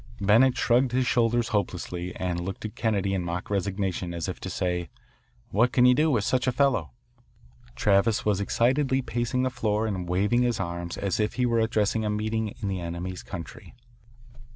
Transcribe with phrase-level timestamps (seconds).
[0.19, 4.49] Bennett shrugged his shoulders hopelessly and looked at Kennedy in mock resignation as if to
[4.49, 4.89] say,
[5.51, 6.89] "What can you do with such a fellow?"
[7.75, 12.03] Travis was excitedly pacing the floor and waving his arms as if he were addressing
[12.03, 13.75] a meeting in the enemy's country.